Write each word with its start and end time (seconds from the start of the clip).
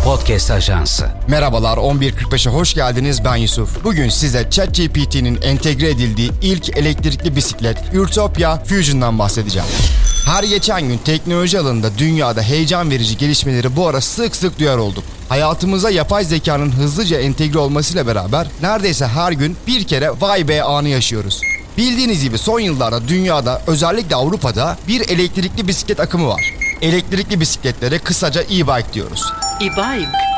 Podcast 0.04 0.50
Ajansı 0.50 1.08
Merhabalar 1.29 1.77
11.45'e 1.77 2.53
hoş 2.53 2.75
geldiniz 2.75 3.25
ben 3.25 3.37
Yusuf. 3.37 3.85
Bugün 3.85 4.09
size 4.09 4.51
ChatGPT'nin 4.51 5.43
entegre 5.43 5.90
edildiği 5.90 6.30
ilk 6.43 6.77
elektrikli 6.77 7.37
bisiklet 7.37 7.78
Utopia 7.94 8.64
Fusion'dan 8.64 9.19
bahsedeceğim. 9.19 9.69
Her 10.26 10.44
geçen 10.44 10.88
gün 10.88 10.98
teknoloji 10.98 11.58
alanında 11.58 11.98
dünyada 11.98 12.42
heyecan 12.42 12.90
verici 12.90 13.16
gelişmeleri 13.16 13.76
bu 13.76 13.88
ara 13.88 14.00
sık 14.00 14.36
sık 14.36 14.58
duyar 14.58 14.78
olduk. 14.78 15.04
Hayatımıza 15.28 15.90
yapay 15.90 16.24
zekanın 16.24 16.70
hızlıca 16.73 17.20
entegre 17.20 17.59
olmasıyla 17.59 18.06
beraber 18.06 18.46
neredeyse 18.62 19.06
her 19.06 19.32
gün 19.32 19.56
bir 19.66 19.84
kere 19.84 20.10
vay 20.20 20.48
be 20.48 20.62
anı 20.62 20.88
yaşıyoruz. 20.88 21.41
Bildiğiniz 21.79 22.23
gibi 22.23 22.38
son 22.38 22.61
yıllarda 22.61 23.09
dünyada 23.09 23.62
özellikle 23.66 24.16
Avrupa'da 24.16 24.78
bir 24.88 25.09
elektrikli 25.09 25.69
bisiklet 25.69 26.01
akımı 26.01 26.28
var. 26.28 26.55
Elektrikli 26.82 27.41
bisikletlere 27.41 27.98
kısaca 27.98 28.42
e-bike 28.42 28.92
diyoruz. 28.92 29.32
E-bike. 29.60 30.34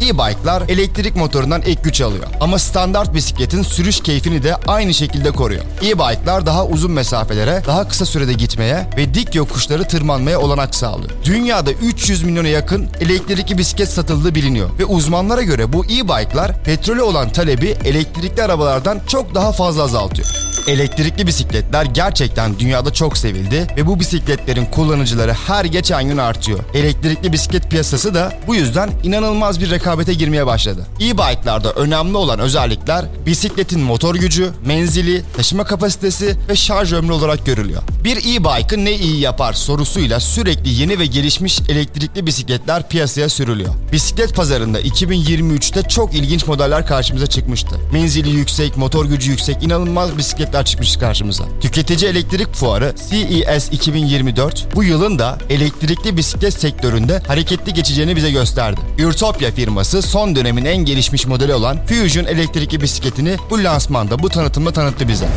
E-bike'lar 0.00 0.62
elektrik 0.68 1.16
motorundan 1.16 1.62
ek 1.62 1.80
güç 1.82 2.00
alıyor. 2.00 2.24
Ama 2.40 2.58
standart 2.58 3.14
bisikletin 3.14 3.62
sürüş 3.62 4.00
keyfini 4.00 4.42
de 4.42 4.56
aynı 4.56 4.94
şekilde 4.94 5.30
koruyor. 5.30 5.64
E-bike'lar 5.82 6.46
daha 6.46 6.66
uzun 6.66 6.90
mesafelere, 6.92 7.62
daha 7.66 7.88
kısa 7.88 8.06
sürede 8.06 8.32
gitmeye 8.32 8.90
ve 8.96 9.14
dik 9.14 9.34
yokuşları 9.34 9.84
tırmanmaya 9.84 10.40
olanak 10.40 10.74
sağlıyor. 10.74 11.10
Dünyada 11.24 11.72
300 11.72 12.22
milyona 12.22 12.48
yakın 12.48 12.86
elektrikli 13.00 13.58
bisiklet 13.58 13.88
satıldığı 13.88 14.34
biliniyor 14.34 14.70
ve 14.78 14.84
uzmanlara 14.84 15.42
göre 15.42 15.72
bu 15.72 15.84
e-bike'lar 15.84 16.64
petrole 16.64 17.02
olan 17.02 17.32
talebi 17.32 17.76
elektrikli 17.84 18.42
arabalardan 18.42 19.00
çok 19.08 19.34
daha 19.34 19.52
fazla 19.52 19.82
azaltıyor. 19.82 20.47
Elektrikli 20.68 21.26
bisikletler 21.26 21.84
gerçekten 21.84 22.58
dünyada 22.58 22.92
çok 22.92 23.18
sevildi 23.18 23.66
ve 23.76 23.86
bu 23.86 24.00
bisikletlerin 24.00 24.64
kullanıcıları 24.64 25.32
her 25.32 25.64
geçen 25.64 26.08
gün 26.08 26.16
artıyor. 26.16 26.58
Elektrikli 26.74 27.32
bisiklet 27.32 27.70
piyasası 27.70 28.14
da 28.14 28.32
bu 28.46 28.54
yüzden 28.54 28.90
inanılmaz 29.02 29.60
bir 29.60 29.70
rekabete 29.70 30.14
girmeye 30.14 30.46
başladı. 30.46 30.86
E-bike'larda 31.00 31.72
önemli 31.72 32.16
olan 32.16 32.38
özellikler 32.38 33.04
bisikletin 33.26 33.80
motor 33.80 34.14
gücü, 34.14 34.50
menzili, 34.66 35.22
taşıma 35.36 35.64
kapasitesi 35.64 36.36
ve 36.48 36.56
şarj 36.56 36.92
ömrü 36.92 37.12
olarak 37.12 37.46
görülüyor. 37.46 37.82
Bir 38.04 38.16
e-bike'ı 38.16 38.84
ne 38.84 38.92
iyi 38.92 39.20
yapar 39.20 39.52
sorusuyla 39.52 40.20
sürekli 40.20 40.70
yeni 40.70 40.98
ve 40.98 41.06
gelişmiş 41.06 41.60
elektrikli 41.68 42.26
bisikletler 42.26 42.88
piyasaya 42.88 43.28
sürülüyor. 43.28 43.74
Bisiklet 43.92 44.34
pazarında 44.34 44.80
2023'te 44.80 45.82
çok 45.82 46.14
ilginç 46.14 46.46
modeller 46.46 46.86
karşımıza 46.86 47.26
çıkmıştı. 47.26 47.76
Menzili 47.92 48.30
yüksek, 48.30 48.76
motor 48.76 49.06
gücü 49.06 49.30
yüksek, 49.30 49.62
inanılmaz 49.62 50.18
bisikletler 50.18 50.57
çıkmıştı 50.64 51.00
karşımıza. 51.00 51.44
Tüketici 51.60 52.10
elektrik 52.10 52.54
fuarı 52.54 52.94
CES 53.10 53.72
2024 53.72 54.66
bu 54.74 54.84
yılın 54.84 55.18
da 55.18 55.38
elektrikli 55.50 56.16
bisiklet 56.16 56.54
sektöründe 56.54 57.22
hareketli 57.26 57.74
geçeceğini 57.74 58.16
bize 58.16 58.30
gösterdi. 58.30 58.80
Utopia 59.08 59.50
firması 59.50 60.02
son 60.02 60.36
dönemin 60.36 60.64
en 60.64 60.76
gelişmiş 60.76 61.26
modeli 61.26 61.54
olan 61.54 61.86
Fusion 61.86 62.24
elektrikli 62.24 62.80
bisikletini 62.80 63.36
bu 63.50 63.64
lansmanda 63.64 64.18
bu 64.18 64.28
tanıtımla 64.28 64.72
tanıttı 64.72 65.08
bize. 65.08 65.28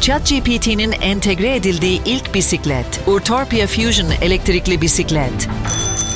ChatGPT'nin 0.00 0.92
entegre 0.92 1.56
edildiği 1.56 2.00
ilk 2.04 2.34
bisiklet. 2.34 2.86
Urtopia 3.06 3.66
Fusion 3.66 4.10
elektrikli 4.22 4.80
bisiklet. 4.80 5.48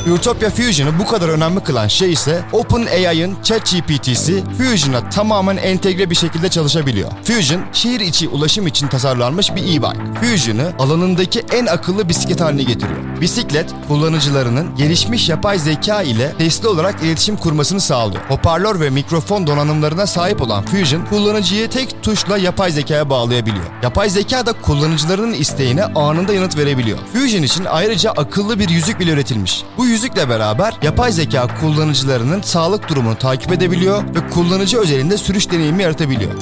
Utopia 0.07 0.51
Fusion'ı 0.51 0.99
bu 0.99 1.07
kadar 1.07 1.29
önemli 1.29 1.61
kılan 1.61 1.89
şey 1.89 2.13
ise 2.13 2.43
OpenAI'ın 2.53 3.37
ChatGPT'si 3.43 4.45
Fusion'a 4.59 5.11
tamamen 5.11 5.57
entegre 5.57 6.11
bir 6.11 6.15
şekilde 6.15 6.49
çalışabiliyor. 6.49 7.11
Fusion, 7.25 7.61
şehir 7.73 8.01
içi 8.01 8.29
ulaşım 8.29 8.67
için 8.67 8.89
tasarlanmış 8.89 9.55
bir 9.55 9.63
e-bike. 9.63 10.21
Fusion'ı 10.21 10.73
alanındaki 10.79 11.45
en 11.53 11.67
akıllı 11.67 12.09
bisiklet 12.09 12.41
haline 12.41 12.63
getiriyor. 12.63 13.21
Bisiklet, 13.21 13.71
kullanıcılarının 13.89 14.77
gelişmiş 14.77 15.29
yapay 15.29 15.59
zeka 15.59 16.03
ile 16.03 16.33
sesli 16.39 16.69
olarak 16.69 17.03
iletişim 17.03 17.37
kurmasını 17.37 17.81
sağlıyor. 17.81 18.23
Hoparlör 18.29 18.81
ve 18.81 18.91
mikrofon 18.91 19.47
donanımlarına 19.47 20.07
sahip 20.07 20.43
olan 20.43 20.65
Fusion, 20.65 21.05
kullanıcıyı 21.05 21.71
tek 21.71 22.03
tuşla 22.03 22.39
yapay 22.39 22.71
zekaya 22.71 23.11
bağlayabiliyor. 23.11 23.65
Yapay 23.83 24.11
zeka 24.11 24.47
da 24.47 24.53
kullanıcılarının 24.53 25.33
isteğine 25.33 25.85
anında 25.85 26.33
yanıt 26.33 26.57
verebiliyor. 26.57 26.99
Fusion 27.13 27.43
için 27.43 27.65
ayrıca 27.65 28.11
akıllı 28.11 28.59
bir 28.59 28.69
yüzük 28.69 29.01
bile 29.01 29.11
üretilmiş. 29.11 29.63
Bu 29.79 29.87
yüzükle 29.89 30.29
beraber 30.29 30.75
yapay 30.83 31.13
zeka 31.13 31.47
kullanıcılarının 31.61 32.43
sağlık 32.43 32.89
durumunu 32.89 33.19
takip 33.19 33.53
edebiliyor 33.53 34.03
ve 34.15 34.31
kullanıcı 34.31 34.79
özelinde 34.79 35.17
sürüş 35.17 35.51
deneyimi 35.51 35.83
yaratabiliyor. 35.83 36.33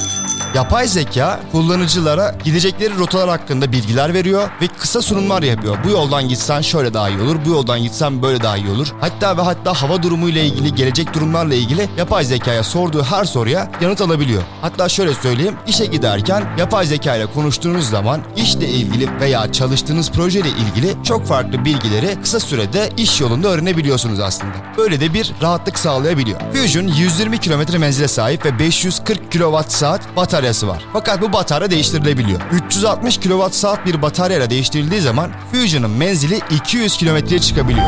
Yapay 0.56 0.88
zeka 0.88 1.40
kullanıcılara 1.52 2.34
gidecekleri 2.44 2.98
rotalar 2.98 3.28
hakkında 3.28 3.72
bilgiler 3.72 4.14
veriyor 4.14 4.50
ve 4.62 4.66
kısa 4.66 5.02
sunumlar 5.02 5.42
yapıyor. 5.42 5.76
Bu 5.84 5.90
yoldan 5.90 6.28
gitsen 6.28 6.60
şöyle 6.60 6.94
daha 6.94 7.08
iyi 7.08 7.20
olur, 7.20 7.36
bu 7.46 7.50
yoldan 7.50 7.82
gitsen 7.82 8.22
böyle 8.22 8.42
daha 8.42 8.56
iyi 8.56 8.70
olur. 8.70 8.94
Hatta 9.00 9.36
ve 9.36 9.42
hatta 9.42 9.74
hava 9.74 10.02
durumu 10.02 10.28
ile 10.28 10.46
ilgili, 10.46 10.74
gelecek 10.74 11.14
durumlarla 11.14 11.54
ilgili 11.54 11.88
yapay 11.98 12.24
zekaya 12.24 12.62
sorduğu 12.62 13.02
her 13.02 13.24
soruya 13.24 13.70
yanıt 13.80 14.00
alabiliyor. 14.00 14.42
Hatta 14.62 14.88
şöyle 14.88 15.14
söyleyeyim, 15.14 15.54
işe 15.66 15.86
giderken 15.86 16.44
yapay 16.58 16.86
zeka 16.86 17.16
ile 17.16 17.26
konuştuğunuz 17.26 17.90
zaman 17.90 18.20
işle 18.36 18.68
ilgili 18.68 19.20
veya 19.20 19.52
çalıştığınız 19.52 20.10
projeyle 20.10 20.48
ilgili 20.48 20.94
çok 21.04 21.26
farklı 21.26 21.64
bilgileri 21.64 22.20
kısa 22.22 22.40
sürede 22.40 22.90
iş 22.96 23.20
yolunda 23.20 23.48
öğrenebiliyorsunuz 23.48 24.20
aslında. 24.20 24.54
Böyle 24.78 25.00
de 25.00 25.14
bir 25.14 25.32
rahatlık 25.42 25.78
sağlayabiliyor. 25.78 26.40
Fusion 26.52 26.86
120 26.86 27.38
km 27.38 27.78
menzile 27.78 28.08
sahip 28.08 28.44
ve 28.44 28.58
540 28.58 29.32
kWh 29.32 29.98
bataryası 30.46 30.68
var. 30.68 30.84
Fakat 30.92 31.22
bu 31.22 31.32
batarya 31.32 31.70
değiştirilebiliyor. 31.70 32.40
360 32.52 33.18
kWh 33.18 33.86
bir 33.86 34.02
bataryayla 34.02 34.50
değiştirildiği 34.50 35.00
zaman 35.00 35.30
Fusion'ın 35.52 35.90
menzili 35.90 36.40
200 36.50 36.96
kilometreye 36.96 37.40
çıkabiliyor. 37.40 37.86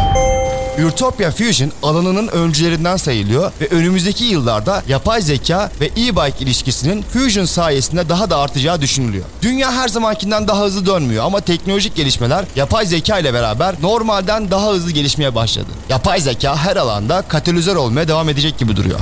Utopia 0.87 1.31
Fusion 1.31 1.73
alanının 1.83 2.29
öncülerinden 2.29 2.97
sayılıyor 2.97 3.53
ve 3.61 3.67
önümüzdeki 3.69 4.25
yıllarda 4.25 4.83
yapay 4.89 5.23
zeka 5.23 5.71
ve 5.81 5.87
e-bike 5.87 6.45
ilişkisinin 6.45 7.03
Fusion 7.03 7.45
sayesinde 7.45 8.09
daha 8.09 8.31
da 8.31 8.39
artacağı 8.39 8.81
düşünülüyor. 8.81 9.25
Dünya 9.43 9.73
her 9.73 9.89
zamankinden 9.89 10.49
daha 10.49 10.65
hızlı 10.65 10.87
dönmüyor 10.87 11.25
ama 11.25 11.41
teknolojik 11.41 11.97
gelişmeler 11.97 12.45
yapay 12.57 12.87
zeka 12.87 13.19
ile 13.19 13.35
beraber 13.35 13.75
normalden 13.83 14.51
daha 14.51 14.71
hızlı 14.71 14.91
gelişmeye 14.91 15.35
başladı. 15.35 15.69
Yapay 15.89 16.21
zeka 16.21 16.57
her 16.57 16.77
alanda 16.77 17.23
katalizör 17.23 17.77
olmaya 17.77 18.09
devam 18.09 18.29
edecek 18.29 18.59
gibi 18.59 18.77
duruyor. 18.77 19.01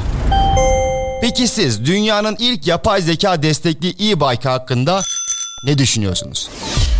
Peki 1.26 1.48
siz 1.48 1.84
dünyanın 1.86 2.36
ilk 2.38 2.66
yapay 2.66 3.02
zeka 3.02 3.42
destekli 3.42 3.88
e-bike 3.88 4.48
hakkında 4.48 5.02
ne 5.64 5.78
düşünüyorsunuz? 5.78 6.48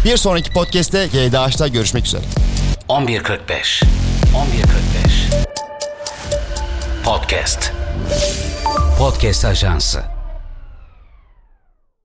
Bir 0.05 0.17
sonraki 0.17 0.53
podcast'te 0.53 1.07
GDH'da 1.07 1.69
görüşmek 1.69 2.07
üzere. 2.07 2.23
11.45 2.89 3.23
11.45 3.23 3.85
Podcast 7.05 7.73
Podcast 8.99 9.45
Ajansı 9.45 10.16